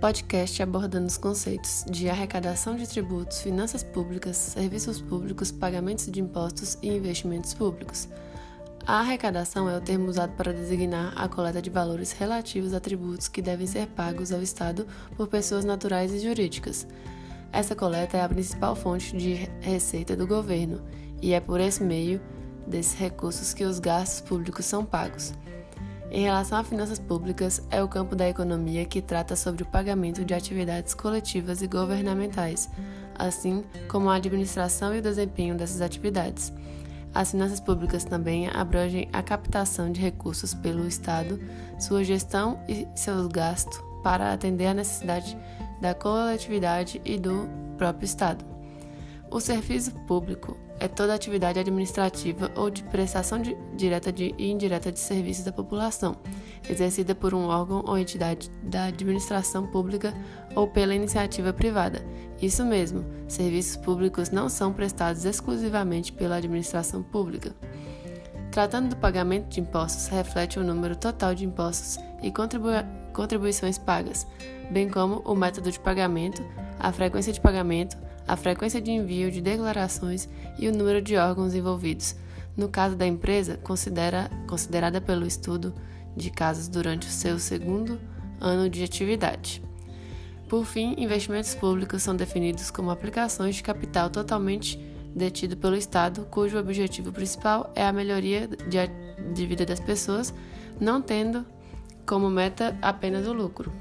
podcast 0.00 0.62
abordando 0.62 1.06
os 1.06 1.16
conceitos 1.16 1.84
de 1.90 2.08
arrecadação 2.08 2.76
de 2.76 2.88
tributos, 2.88 3.40
finanças 3.40 3.82
públicas, 3.82 4.36
serviços 4.36 5.00
públicos, 5.00 5.50
pagamentos 5.50 6.06
de 6.06 6.20
impostos 6.20 6.78
e 6.80 6.88
investimentos 6.88 7.52
públicos. 7.52 8.08
A 8.86 9.00
arrecadação 9.00 9.68
é 9.68 9.76
o 9.76 9.80
termo 9.80 10.08
usado 10.08 10.34
para 10.36 10.52
designar 10.52 11.12
a 11.16 11.28
coleta 11.28 11.60
de 11.60 11.68
valores 11.68 12.12
relativos 12.12 12.72
a 12.72 12.80
tributos 12.80 13.26
que 13.26 13.42
devem 13.42 13.66
ser 13.66 13.88
pagos 13.88 14.32
ao 14.32 14.40
Estado 14.40 14.86
por 15.16 15.26
pessoas 15.26 15.64
naturais 15.64 16.12
e 16.12 16.20
jurídicas. 16.20 16.86
Essa 17.52 17.74
coleta 17.74 18.16
é 18.16 18.22
a 18.22 18.28
principal 18.28 18.76
fonte 18.76 19.16
de 19.16 19.48
receita 19.60 20.14
do 20.14 20.28
governo 20.28 20.80
e 21.20 21.32
é 21.32 21.40
por 21.40 21.60
esse 21.60 21.82
meio 21.82 22.20
desses 22.66 22.94
recursos 22.94 23.52
que 23.52 23.64
os 23.64 23.80
gastos 23.80 24.20
públicos 24.20 24.64
são 24.64 24.84
pagos. 24.84 25.34
Em 26.10 26.22
relação 26.22 26.58
a 26.58 26.64
finanças 26.64 26.98
públicas, 26.98 27.62
é 27.70 27.82
o 27.82 27.88
campo 27.88 28.16
da 28.16 28.28
economia 28.28 28.84
que 28.86 29.02
trata 29.02 29.36
sobre 29.36 29.62
o 29.62 29.66
pagamento 29.66 30.24
de 30.24 30.32
atividades 30.32 30.94
coletivas 30.94 31.60
e 31.60 31.66
governamentais, 31.66 32.70
assim 33.14 33.62
como 33.88 34.08
a 34.08 34.14
administração 34.14 34.94
e 34.94 35.00
o 35.00 35.02
desempenho 35.02 35.54
dessas 35.54 35.82
atividades. 35.82 36.52
As 37.14 37.30
finanças 37.30 37.60
públicas 37.60 38.04
também 38.04 38.48
abrangem 38.48 39.08
a 39.12 39.22
captação 39.22 39.92
de 39.92 40.00
recursos 40.00 40.54
pelo 40.54 40.86
Estado, 40.86 41.40
sua 41.78 42.02
gestão 42.02 42.58
e 42.66 42.86
seus 42.94 43.26
gastos 43.26 43.78
para 44.02 44.32
atender 44.32 44.66
à 44.66 44.74
necessidade 44.74 45.36
da 45.80 45.94
coletividade 45.94 47.02
e 47.04 47.18
do 47.18 47.48
próprio 47.76 48.06
Estado. 48.06 48.44
O 49.30 49.40
serviço 49.40 49.92
público 50.06 50.56
é 50.80 50.88
toda 50.88 51.14
atividade 51.14 51.58
administrativa 51.58 52.50
ou 52.54 52.70
de 52.70 52.82
prestação 52.84 53.40
de, 53.40 53.56
direta 53.76 54.12
de, 54.12 54.34
e 54.38 54.50
indireta 54.50 54.92
de 54.92 54.98
serviços 54.98 55.46
à 55.46 55.52
população, 55.52 56.16
exercida 56.68 57.14
por 57.14 57.34
um 57.34 57.46
órgão 57.48 57.84
ou 57.86 57.98
entidade 57.98 58.50
da 58.62 58.84
administração 58.84 59.66
pública 59.66 60.14
ou 60.54 60.68
pela 60.68 60.94
iniciativa 60.94 61.52
privada. 61.52 62.04
Isso 62.40 62.64
mesmo, 62.64 63.04
serviços 63.26 63.76
públicos 63.76 64.30
não 64.30 64.48
são 64.48 64.72
prestados 64.72 65.24
exclusivamente 65.24 66.12
pela 66.12 66.36
administração 66.36 67.02
pública. 67.02 67.54
Tratando 68.50 68.90
do 68.90 68.96
pagamento 68.96 69.48
de 69.48 69.60
impostos, 69.60 70.08
reflete 70.08 70.58
o 70.58 70.64
número 70.64 70.96
total 70.96 71.34
de 71.34 71.44
impostos 71.44 71.98
e 72.22 72.30
contribui 72.30 72.72
contribuições 73.12 73.78
pagas, 73.78 74.26
bem 74.70 74.88
como 74.88 75.22
o 75.24 75.34
método 75.34 75.70
de 75.70 75.78
pagamento, 75.78 76.42
a 76.78 76.92
frequência 76.92 77.32
de 77.32 77.40
pagamento, 77.40 77.96
a 78.28 78.36
frequência 78.36 78.80
de 78.80 78.90
envio 78.90 79.30
de 79.30 79.40
declarações 79.40 80.28
e 80.58 80.68
o 80.68 80.72
número 80.72 81.00
de 81.00 81.16
órgãos 81.16 81.54
envolvidos. 81.54 82.14
No 82.54 82.68
caso 82.68 82.94
da 82.94 83.06
empresa, 83.06 83.56
considera, 83.56 84.30
considerada 84.46 85.00
pelo 85.00 85.26
estudo 85.26 85.74
de 86.14 86.30
casos 86.30 86.68
durante 86.68 87.06
o 87.06 87.10
seu 87.10 87.38
segundo 87.38 87.98
ano 88.40 88.68
de 88.68 88.84
atividade. 88.84 89.62
Por 90.48 90.64
fim, 90.64 90.94
investimentos 90.98 91.54
públicos 91.54 92.02
são 92.02 92.14
definidos 92.14 92.70
como 92.70 92.90
aplicações 92.90 93.56
de 93.56 93.62
capital 93.62 94.10
totalmente 94.10 94.78
detido 95.14 95.56
pelo 95.56 95.76
Estado, 95.76 96.26
cujo 96.30 96.58
objetivo 96.58 97.12
principal 97.12 97.72
é 97.74 97.86
a 97.86 97.92
melhoria 97.92 98.46
de, 98.46 99.32
de 99.34 99.46
vida 99.46 99.64
das 99.64 99.80
pessoas, 99.80 100.34
não 100.80 101.00
tendo 101.00 101.44
como 102.06 102.30
meta 102.30 102.76
apenas 102.80 103.26
o 103.26 103.32
lucro. 103.32 103.72